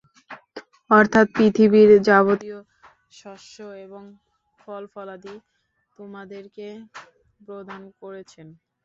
[0.89, 2.59] অর্থাৎ পৃথিবীর যাবতীয়
[3.13, 4.03] শস্য এবং
[4.59, 5.35] ফল-ফলাদি
[5.97, 6.67] তোমাদেরকে
[7.39, 8.47] প্রদান করেছেন।